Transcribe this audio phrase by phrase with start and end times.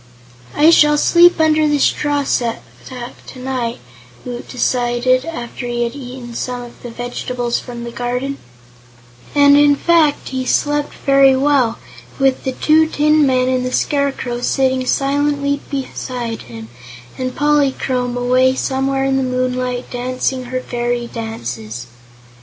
[0.55, 2.59] "I shall sleep under the straw stack
[3.27, 3.77] tonight,"
[4.25, 8.39] Woot decided, after he had eaten some of the vegetables from the garden,
[9.35, 11.77] and in fact he slept very well,
[12.17, 16.69] with the two tin men and the Scarecrow sitting silently beside him
[17.15, 21.85] and Polychrome away somewhere in the moonlight dancing her fairy dances.